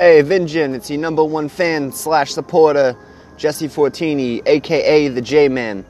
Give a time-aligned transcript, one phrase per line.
[0.00, 2.96] Hey, Vinjin, it's your number one fan slash supporter,
[3.36, 5.84] Jesse Fortini, aka the J Man.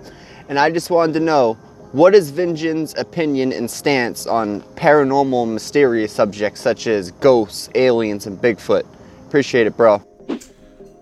[0.48, 1.58] And I just wanted to know
[1.92, 8.26] what is Vinjin's opinion and stance on paranormal and mysterious subjects such as ghosts, aliens,
[8.26, 8.86] and Bigfoot?
[9.26, 10.02] Appreciate it, bro.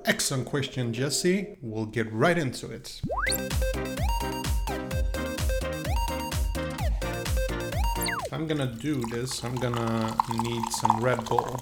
[0.05, 1.57] Excellent question, Jesse.
[1.63, 3.01] We'll get right into it.
[8.33, 11.57] I'm gonna do this, I'm gonna need some Red Bull.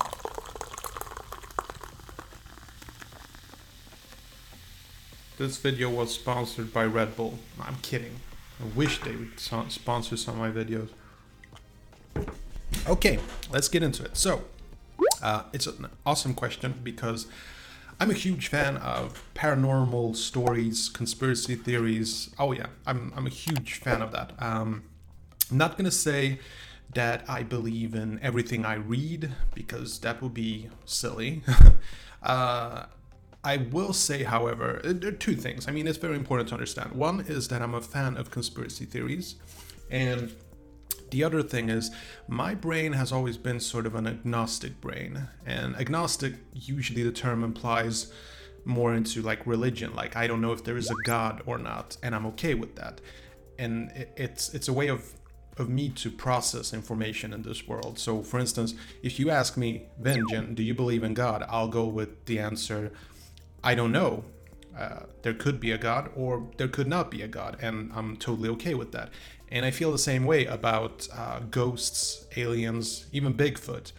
[5.36, 7.40] This video was sponsored by Red Bull.
[7.60, 8.20] I'm kidding.
[8.60, 10.90] I wish they would so- sponsor some of my videos.
[12.86, 13.18] Okay,
[13.50, 14.16] let's get into it.
[14.16, 14.44] So,
[15.20, 17.26] uh, it's an awesome question because
[17.98, 22.30] I'm a huge fan of paranormal stories, conspiracy theories.
[22.38, 24.40] Oh yeah, I'm I'm a huge fan of that.
[24.40, 24.84] Um,
[25.50, 26.38] I'm not gonna say
[26.94, 31.42] that I believe in everything I read because that would be silly.
[32.22, 32.84] uh,
[33.44, 35.68] I will say, however, uh, there are two things.
[35.68, 36.92] I mean, it's very important to understand.
[36.92, 39.36] One is that I'm a fan of conspiracy theories,
[39.90, 40.34] and
[41.10, 41.90] the other thing is
[42.26, 47.44] my brain has always been sort of an agnostic brain, and agnostic usually the term
[47.44, 48.12] implies
[48.64, 51.96] more into like religion, like I don't know if there is a god or not,
[52.02, 53.00] and I'm okay with that.
[53.58, 55.12] And it's it's a way of
[55.56, 57.98] of me to process information in this world.
[57.98, 61.44] So, for instance, if you ask me, Vengean, do you believe in God?
[61.48, 62.90] I'll go with the answer,
[63.64, 64.24] I don't know.
[64.78, 68.16] Uh, there could be a God or there could not be a God, and I'm
[68.16, 69.10] totally okay with that.
[69.50, 73.92] And I feel the same way about uh, ghosts, aliens, even Bigfoot.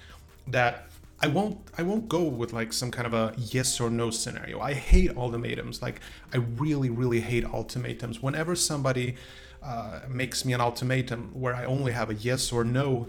[0.47, 0.87] That
[1.21, 4.59] I won't I won't go with like some kind of a yes or no scenario.
[4.59, 5.81] I hate ultimatums.
[5.81, 6.01] Like
[6.33, 8.21] I really really hate ultimatums.
[8.21, 9.15] Whenever somebody
[9.63, 13.07] uh, makes me an ultimatum where I only have a yes or no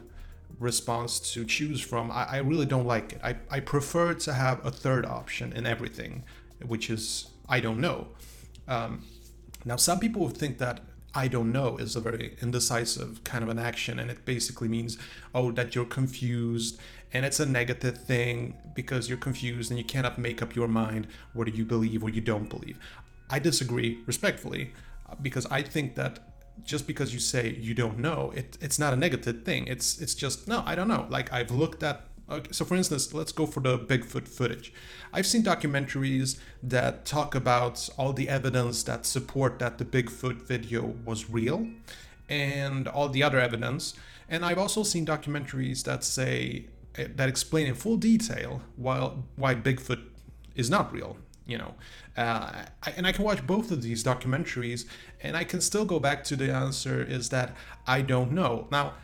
[0.58, 3.20] response to choose from, I, I really don't like it.
[3.22, 6.24] I, I prefer to have a third option in everything,
[6.64, 8.08] which is I don't know.
[8.68, 9.04] Um,
[9.64, 10.80] now, some people would think that
[11.14, 14.98] I don't know is a very indecisive kind of an action, and it basically means,
[15.34, 16.78] oh, that you're confused,
[17.12, 21.06] and it's a negative thing because you're confused and you cannot make up your mind
[21.32, 22.78] whether you believe or you don't believe.
[23.30, 24.72] I disagree respectfully
[25.08, 26.18] uh, because I think that
[26.64, 29.66] just because you say you don't know, it, it's not a negative thing.
[29.66, 31.06] It's it's just no, I don't know.
[31.08, 32.06] Like I've looked at.
[32.28, 34.72] Okay, so for instance, let's go for the Bigfoot footage.
[35.12, 40.96] I've seen documentaries that talk about all the evidence that support that the Bigfoot video
[41.04, 41.68] was real,
[42.28, 43.94] and all the other evidence.
[44.28, 46.66] And I've also seen documentaries that say
[46.96, 50.02] eh, that explain in full detail why why Bigfoot
[50.56, 51.16] is not real
[51.46, 51.74] you know
[52.16, 54.84] uh, I, and i can watch both of these documentaries
[55.22, 57.54] and i can still go back to the answer is that
[57.86, 58.94] i don't know now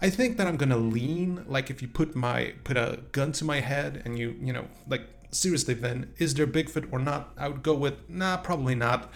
[0.00, 3.44] i think that i'm gonna lean like if you put my put a gun to
[3.44, 7.48] my head and you you know like seriously then is there bigfoot or not i
[7.48, 9.10] would go with nah probably not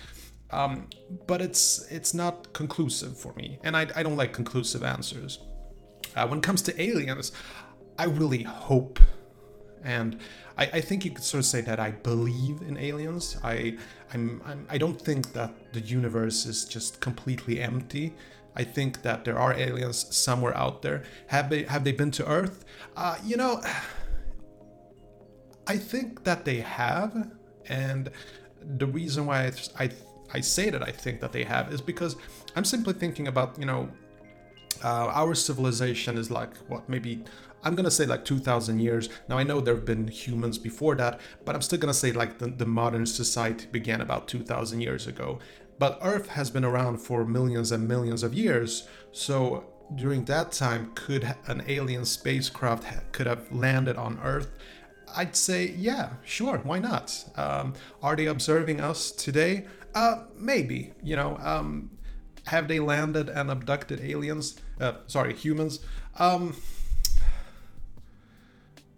[0.50, 0.88] um,
[1.26, 5.38] but it's it's not conclusive for me and i, I don't like conclusive answers
[6.14, 7.32] uh, when it comes to aliens
[7.98, 8.98] i really hope
[9.84, 10.18] and
[10.56, 13.36] I, I think you could sort of say that I believe in aliens.
[13.42, 13.76] I
[14.12, 18.14] I'm, I'm I don't think that the universe is just completely empty.
[18.54, 21.04] I think that there are aliens somewhere out there.
[21.28, 22.64] Have they have they been to Earth?
[22.96, 23.62] Uh, you know,
[25.66, 27.30] I think that they have,
[27.68, 28.10] and
[28.78, 29.52] the reason why I,
[29.84, 29.90] I
[30.34, 32.16] I say that I think that they have is because
[32.56, 33.88] I'm simply thinking about you know
[34.84, 37.24] uh, our civilization is like what maybe
[37.64, 41.20] i'm gonna say like 2000 years now i know there have been humans before that
[41.44, 45.38] but i'm still gonna say like the, the modern society began about 2000 years ago
[45.82, 49.64] but earth has been around for millions and millions of years so
[49.96, 54.50] during that time could an alien spacecraft ha- could have landed on earth
[55.16, 57.24] I'd say, yeah, sure, why not?
[57.36, 59.66] Um, are they observing us today?
[59.94, 60.92] Uh, maybe.
[61.02, 61.90] You know, um,
[62.46, 64.58] have they landed and abducted aliens?
[64.80, 65.80] Uh, sorry, humans.
[66.18, 66.56] Um,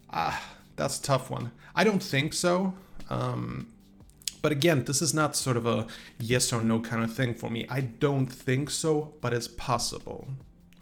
[0.09, 0.41] ah,
[0.77, 1.51] that's a tough one.
[1.75, 2.75] I don't think so.
[3.09, 3.73] Um,
[4.45, 5.87] but again, this is not sort of a
[6.19, 7.65] yes or no kind of thing for me.
[7.67, 10.27] I don't think so, but it's possible.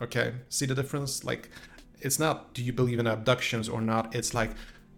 [0.02, 1.24] Okay, see the difference?
[1.24, 1.50] Like,
[2.02, 4.14] it's not do you believe in abductions or not?
[4.14, 4.52] It's like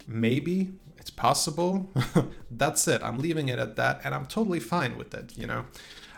[0.08, 1.92] maybe it's possible.
[2.50, 3.04] That's it.
[3.04, 5.38] I'm leaving it at that, and I'm totally fine with it.
[5.38, 5.66] You know.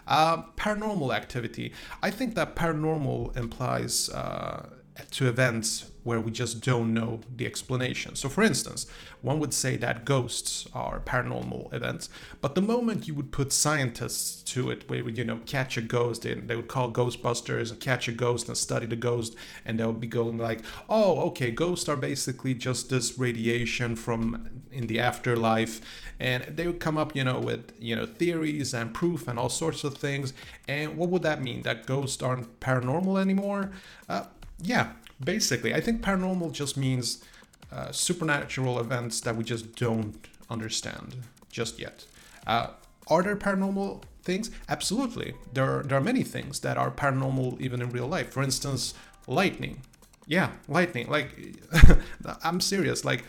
[0.08, 1.74] Uh, paranormal activity.
[2.02, 4.70] I think that paranormal implies uh,
[5.12, 8.16] to events where we just don't know the explanation.
[8.16, 8.88] So, for instance,
[9.22, 12.10] one would say that ghosts are paranormal events,
[12.40, 15.82] but the moment you would put scientists to it, where would you know catch a
[15.82, 19.36] ghost, and they would call Ghostbusters and catch a ghost and study the ghost,
[19.66, 24.62] and they would be going like, "Oh, okay, ghosts are basically just this radiation from
[24.72, 25.82] in the afterlife,"
[26.22, 29.50] and they would come up, you know, with you know theories and proof and all
[29.50, 30.32] sorts of things.
[30.70, 31.64] And what would that mean?
[31.64, 33.72] That ghosts aren't paranormal anymore?
[34.08, 34.24] Uh,
[34.62, 34.92] yeah,
[35.24, 35.74] basically.
[35.74, 37.24] I think paranormal just means
[37.71, 40.15] uh, supernatural events that we just don't
[40.50, 41.18] understand
[41.50, 42.06] just yet.
[42.45, 42.68] Uh,
[43.07, 44.51] are there paranormal things?
[44.69, 45.33] Absolutely.
[45.54, 48.31] There are, there are many things that are paranormal even in real life.
[48.31, 48.94] For instance,
[49.27, 49.81] lightning.
[50.25, 51.07] Yeah, lightning.
[51.07, 51.56] Like,
[52.44, 53.06] I'm serious.
[53.06, 53.24] Like,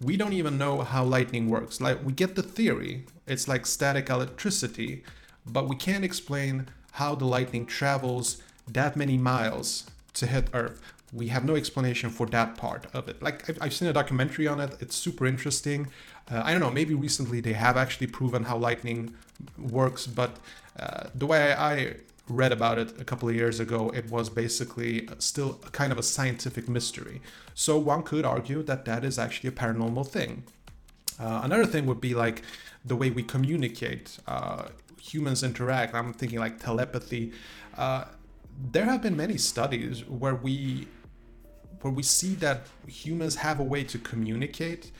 [0.00, 1.80] we don't even know how lightning works.
[1.80, 5.04] Like, we get the theory, it's like static electricity,
[5.46, 10.80] but we can't explain how the lightning travels that many miles to hit Earth.
[11.12, 13.22] We have no explanation for that part of it.
[13.22, 14.76] Like I've, I've seen a documentary on it.
[14.80, 15.88] It's super interesting.
[16.30, 16.70] Uh, I don't know.
[16.70, 19.14] Maybe recently they have actually proven how lightning
[19.58, 20.38] works, but
[20.78, 21.96] uh, the way I
[22.28, 26.02] read about it a couple of years ago, it was basically still kind of a
[26.02, 27.20] scientific mystery.
[27.54, 30.44] So one could argue that that is actually a paranormal thing.
[31.20, 32.42] Uh, another thing would be like
[32.84, 34.64] the way we communicate, uh,
[35.00, 35.94] humans interact.
[35.94, 37.32] I'm thinking like telepathy.
[38.72, 40.88] There have been many studies where we
[41.82, 44.92] where we see that humans have a way to communicate,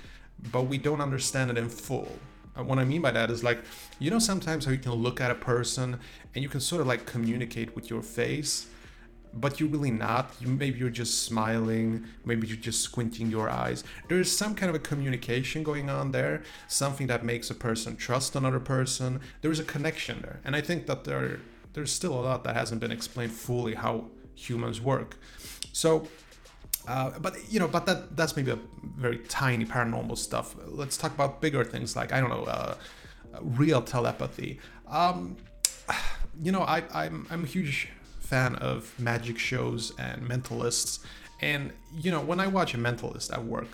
[0.51, 2.09] but we don't understand it in full.
[2.57, 3.61] And what I mean by that is like,
[3.99, 5.99] you know, sometimes how you can look at a person
[6.35, 8.67] and you can sort of like communicate with your face,
[9.33, 10.35] but you're really not.
[10.41, 13.85] You, maybe you're just smiling, maybe you're just squinting your eyes.
[14.09, 18.37] There's some kind of a communication going on there, something that makes a person trust
[18.37, 19.21] another person.
[19.41, 20.41] There's a connection there.
[20.45, 21.41] And I think that there
[21.73, 25.17] there's still a lot that hasn't been explained fully how humans work.
[25.73, 26.07] So,
[26.87, 28.59] uh, but you know, but that that's maybe a
[28.97, 30.55] very tiny paranormal stuff.
[30.67, 32.75] Let's talk about bigger things like I don't know, uh,
[33.41, 34.59] real telepathy.
[34.89, 35.37] Um,
[36.43, 37.89] you know, I, I'm I'm a huge
[38.21, 41.01] fan of magic shows and mentalists,
[41.41, 43.69] and you know, when I watch a mentalist at work,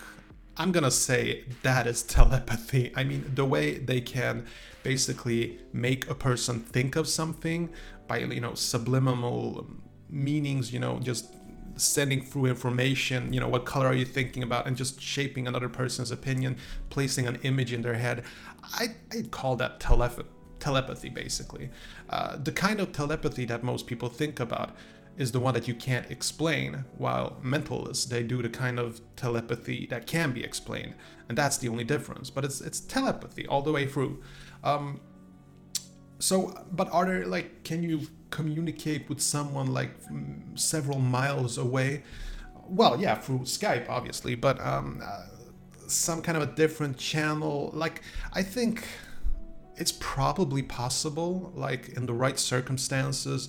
[0.59, 2.93] I'm gonna say that is telepathy.
[2.97, 4.47] I mean, the way they can
[4.83, 7.71] basically make a person think of something
[8.09, 9.69] by you know subliminal
[10.11, 11.33] meanings, you know, just
[11.77, 15.69] sending through information, you know, what color are you thinking about, and just shaping another
[15.69, 16.57] person's opinion,
[16.91, 18.25] placing an image in their head.
[18.65, 20.29] I, I'd call that telepathy
[20.61, 21.71] telepathy basically
[22.11, 24.75] uh, the kind of telepathy that most people think about
[25.19, 29.87] is the one that you can't explain, while mentalists they do the kind of telepathy
[29.91, 30.95] that can be explained,
[31.29, 32.31] and that's the only difference.
[32.31, 34.23] But it's it's telepathy all the way through.
[34.63, 35.01] Um,
[36.21, 39.91] so, but are there like, can you communicate with someone like
[40.55, 42.05] several miles away?
[42.67, 45.27] Well, yeah, through Skype, obviously, but um, uh,
[45.89, 47.71] some kind of a different channel.
[47.73, 48.85] Like, I think
[49.77, 53.49] it's probably possible, like in the right circumstances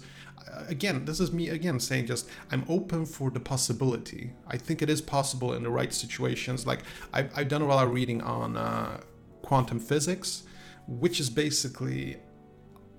[0.68, 4.32] again, this is me again saying just I'm open for the possibility.
[4.48, 6.66] I think it is possible in the right situations.
[6.66, 6.82] Like
[7.14, 9.02] I've, I've done a lot of reading on uh,
[9.42, 10.44] quantum physics,
[10.88, 12.18] which is basically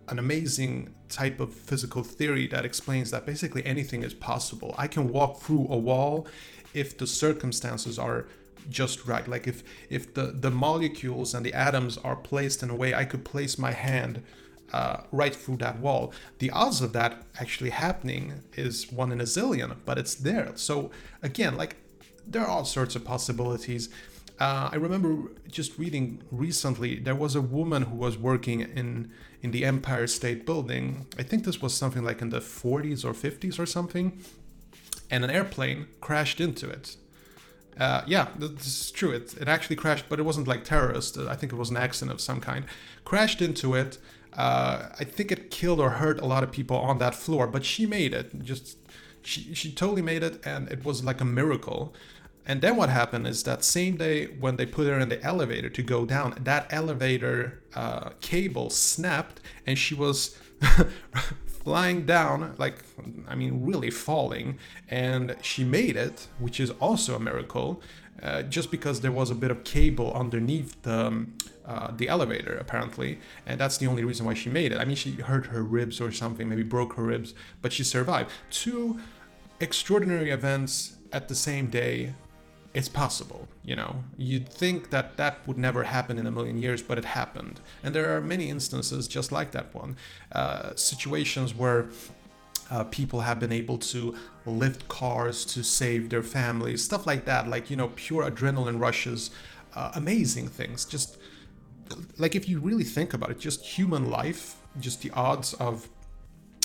[0.08, 4.74] an amazing type of physical theory that explains that basically anything is possible.
[4.76, 6.26] I can walk through a wall
[6.74, 8.26] if the circumstances are
[8.68, 12.74] just right like if if the the molecules and the atoms are placed in a
[12.74, 14.22] way i could place my hand
[14.72, 16.12] uh, right through that wall.
[16.38, 20.52] The odds of that actually happening is one in a zillion, but it's there.
[20.54, 20.90] So
[21.22, 21.76] again, like
[22.26, 23.88] there are all sorts of possibilities.
[24.38, 29.10] Uh, I remember just reading recently there was a woman who was working in
[29.42, 31.06] in the Empire State Building.
[31.18, 34.20] I think this was something like in the 40s or 50s or something,
[35.10, 36.96] and an airplane crashed into it.
[37.78, 39.10] Uh, yeah, this is true.
[39.10, 41.16] It, it actually crashed, but it wasn't like terrorist.
[41.16, 42.64] I think it was an accident of some kind.
[43.04, 43.98] Crashed into it
[44.34, 47.64] uh, I think it killed or hurt a lot of people on that floor, but
[47.64, 48.42] she made it.
[48.42, 48.76] Just
[49.22, 51.94] she she totally made it, and it was like a miracle.
[52.46, 55.68] And then what happened is that same day when they put her in the elevator
[55.68, 60.38] to go down, that elevator uh, cable snapped, and she was
[61.64, 62.76] flying down, like
[63.28, 64.58] I mean, really falling.
[64.88, 67.82] And she made it, which is also a miracle,
[68.22, 71.06] uh, just because there was a bit of cable underneath the.
[71.06, 71.34] Um,
[71.66, 74.78] uh, the elevator apparently, and that's the only reason why she made it.
[74.78, 78.32] I mean, she hurt her ribs or something, maybe broke her ribs, but she survived.
[78.50, 78.98] Two
[79.60, 82.14] extraordinary events at the same day.
[82.72, 84.04] It's possible, you know.
[84.16, 87.58] You'd think that that would never happen in a million years, but it happened.
[87.82, 89.96] And there are many instances just like that one.
[90.30, 91.88] Uh, situations where
[92.70, 94.14] uh, people have been able to
[94.46, 97.48] lift cars to save their families, stuff like that.
[97.48, 99.32] Like, you know, pure adrenaline rushes,
[99.74, 100.84] uh, amazing things.
[100.84, 101.18] Just
[102.18, 105.88] like if you really think about it, just human life, just the odds of,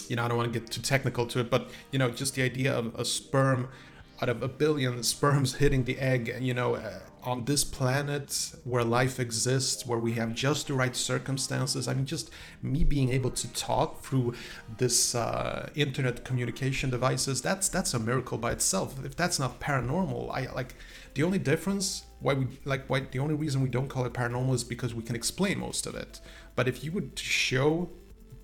[0.08, 2.36] you know, I don't want to get too technical to it, but, you know, just
[2.36, 3.70] the idea of a sperm
[4.22, 8.54] out of a billion sperms hitting the egg, and you know, uh, on this planet
[8.64, 11.88] where life exists, where we have just the right circumstances.
[11.88, 12.30] I mean, just
[12.62, 14.36] me being able to talk through
[14.78, 19.04] this uh, internet communication devices, that's that's a miracle by itself.
[19.04, 20.76] If that's not paranormal, I like
[21.16, 24.54] the only difference why we like why the only reason we don't call it paranormal
[24.54, 26.22] is because we can explain most of it.
[26.56, 27.90] But if you would show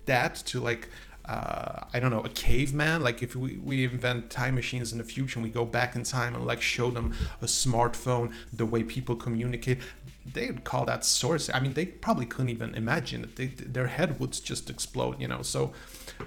[0.06, 0.88] that to like
[1.24, 3.02] uh, I don't know, a caveman.
[3.02, 6.02] Like if we, we invent time machines in the future and we go back in
[6.02, 9.78] time and like show them a smartphone, the way people communicate,
[10.24, 11.50] they would call that source.
[11.52, 13.30] I mean, they probably couldn't even imagine.
[13.36, 15.42] They, their head would just explode, you know.
[15.42, 15.72] So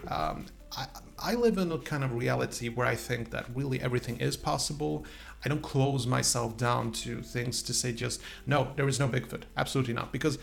[0.07, 0.45] um,
[0.77, 0.87] I,
[1.19, 5.05] I live in a kind of reality where I think that really everything is possible.
[5.43, 9.43] I don't close myself down to things to say just no, there is no Bigfoot.
[9.55, 10.39] Absolutely not, because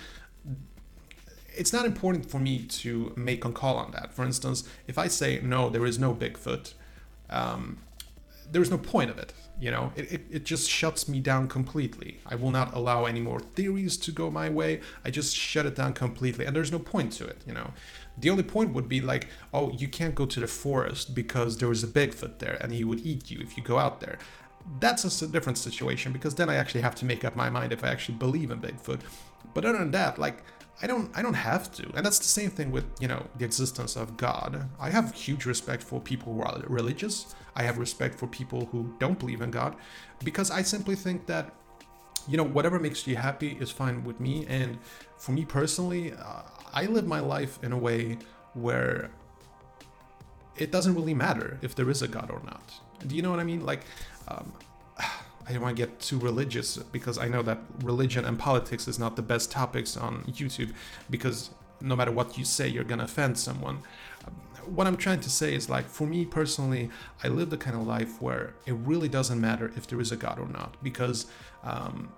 [1.56, 4.12] it's not important for me to make a call on that.
[4.12, 6.74] For instance, if I say no, there is no Bigfoot,
[7.30, 7.78] um,
[8.50, 9.32] there is no point of it.
[9.60, 12.18] You know, it, it, it just shuts me down completely.
[12.26, 14.80] I will not allow any more theories to go my way.
[15.04, 17.42] I just shut it down completely, and there's no point to it.
[17.46, 17.70] You know,
[18.18, 21.70] the only point would be like, oh, you can't go to the forest because there
[21.70, 24.18] is a Bigfoot there, and he would eat you if you go out there.
[24.80, 27.84] That's a different situation because then I actually have to make up my mind if
[27.84, 29.00] I actually believe in Bigfoot.
[29.54, 30.42] But other than that, like
[30.82, 31.84] I don't I don't have to.
[31.94, 34.68] And that's the same thing with, you know, the existence of God.
[34.80, 37.34] I have huge respect for people who are religious.
[37.54, 39.76] I have respect for people who don't believe in God
[40.24, 41.54] because I simply think that
[42.28, 44.78] you know, whatever makes you happy is fine with me and
[45.16, 48.18] for me personally, uh, I live my life in a way
[48.54, 49.10] where
[50.56, 52.72] it doesn't really matter if there is a God or not.
[53.06, 53.64] Do you know what I mean?
[53.64, 53.82] Like
[54.28, 54.52] um,
[55.46, 58.98] I don't want to get too religious because I know that religion and politics is
[58.98, 60.72] not the best topics on YouTube
[61.10, 63.80] because no matter what you say, you're gonna offend someone.
[64.66, 66.90] What I'm trying to say is like, for me personally,
[67.24, 70.16] I live the kind of life where it really doesn't matter if there is a
[70.16, 71.26] God or not because
[71.64, 72.12] um,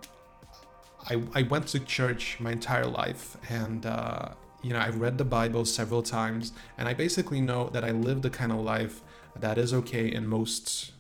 [1.09, 4.31] I, I went to church my entire life and uh,
[4.63, 8.23] you know I've read the Bible several times and I basically know that I live
[8.23, 9.03] the kind of life
[9.37, 10.93] that is okay in most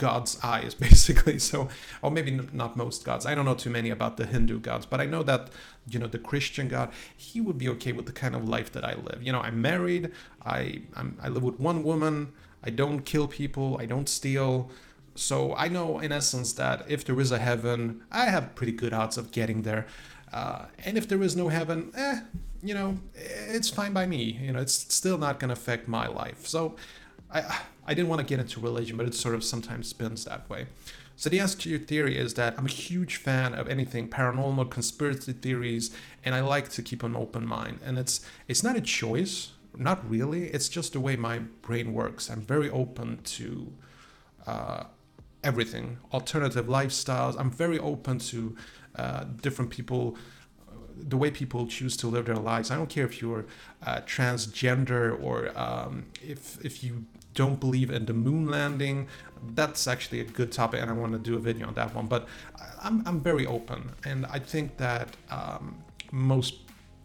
[0.00, 1.38] God's eyes, basically.
[1.38, 1.68] So,
[2.02, 3.26] or maybe not most gods.
[3.26, 5.50] I don't know too many about the Hindu gods, but I know that
[5.88, 8.84] you know the Christian God, he would be okay with the kind of life that
[8.84, 9.22] I live.
[9.22, 10.10] You know, I'm married.
[10.44, 12.32] I I'm, I live with one woman.
[12.64, 13.76] I don't kill people.
[13.78, 14.70] I don't steal.
[15.14, 18.92] So I know in essence that if there is a heaven, I have pretty good
[18.92, 19.86] odds of getting there.
[20.32, 22.20] Uh, and if there is no heaven, eh,
[22.62, 24.38] you know, it's fine by me.
[24.40, 26.46] You know, it's still not going to affect my life.
[26.46, 26.76] So
[27.32, 30.48] I I didn't want to get into religion, but it sort of sometimes spins that
[30.48, 30.66] way.
[31.16, 34.70] So the answer to your theory is that I'm a huge fan of anything paranormal,
[34.70, 35.94] conspiracy theories,
[36.24, 37.80] and I like to keep an open mind.
[37.84, 40.44] And it's it's not a choice, not really.
[40.48, 42.30] It's just the way my brain works.
[42.30, 43.72] I'm very open to
[44.46, 44.84] uh,
[45.44, 47.38] everything, alternative lifestyles.
[47.38, 48.56] I'm very open to
[48.96, 50.16] uh, different people
[50.96, 52.70] the way people choose to live their lives.
[52.70, 53.46] I don't care if you're
[53.86, 59.08] uh, transgender or um, if if you don't believe in the moon landing.
[59.54, 62.06] That's actually a good topic, and I want to do a video on that one.
[62.06, 62.28] But
[62.82, 65.82] I'm, I'm very open, and I think that um,
[66.12, 66.54] most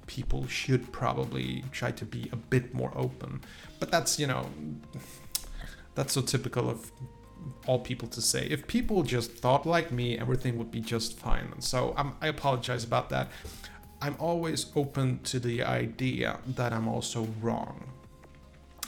[0.08, 3.42] people should probably try to be a bit more open.
[3.80, 4.50] But that's, you know,
[5.96, 6.92] that's so typical of
[7.66, 8.48] all people to say.
[8.48, 11.50] If people just thought like me, everything would be just fine.
[11.52, 13.30] And so I'm, I apologize about that.
[14.02, 17.90] I'm always open to the idea that I'm also wrong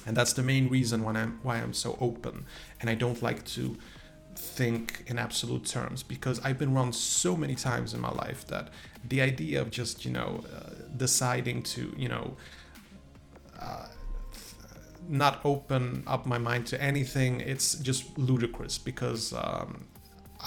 [0.08, 2.46] and that's the main reason why I'm why I'm so open.
[2.80, 3.78] And I don't like to
[4.36, 8.70] think in absolute terms because I've been wrong so many times in my life that
[9.08, 12.38] the idea of just you know uh, deciding to you know
[13.60, 13.88] uh,
[15.10, 19.86] not open up my mind to anything it's just ludicrous because um,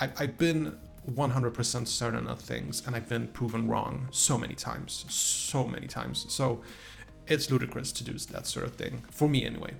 [0.01, 0.77] I, I've been
[1.11, 6.27] 100% certain of things and I've been proven wrong so many times so many times.
[6.29, 6.63] So
[7.31, 9.73] it's ludicrous to do that sort of thing, for me anyway.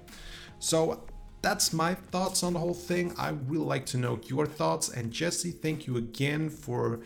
[0.61, 1.03] So
[1.43, 3.15] that's my thoughts on the whole thing.
[3.19, 4.89] I really like to know your thoughts.
[4.89, 7.01] And Jesse, thank you again for,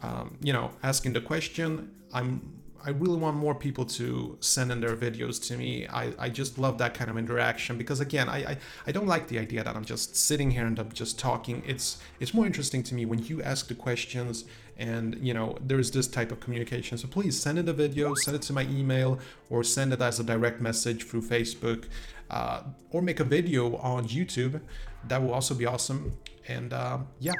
[0.00, 1.90] um, you know, asking the question.
[2.12, 5.86] I'm I really want more people to send in their videos to me.
[5.86, 8.56] I, I just love that kind of interaction because again, I, I,
[8.86, 11.62] I don't like the idea that I'm just sitting here and I'm just talking.
[11.66, 14.44] It's it's more interesting to me when you ask the questions
[14.78, 16.96] and you know there's this type of communication.
[16.98, 19.18] So please send in the video, send it to my email,
[19.50, 21.84] or send it as a direct message through Facebook,
[22.30, 24.60] uh, or make a video on YouTube.
[25.06, 26.16] That will also be awesome.
[26.48, 27.32] And uh, yeah,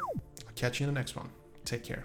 [0.46, 1.30] I'll catch you in the next one.
[1.64, 2.04] Take care.